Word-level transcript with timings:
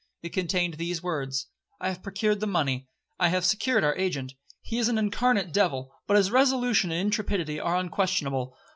It 0.23 0.29
contained 0.33 0.77
these 0.79 1.03
words: 1.03 1.45
'I 1.79 1.89
have 1.89 2.01
procured 2.01 2.39
the 2.39 2.47
money—I 2.47 3.27
have 3.29 3.45
secured 3.45 3.83
our 3.83 3.95
agent. 3.95 4.33
He 4.63 4.79
is 4.79 4.89
an 4.89 4.97
incarnate 4.97 5.53
devil, 5.53 5.91
but 6.07 6.17
his 6.17 6.31
resolution 6.31 6.91
and 6.91 6.99
intrepidity 6.99 7.59
are 7.59 7.77
unquestionable. 7.77 8.57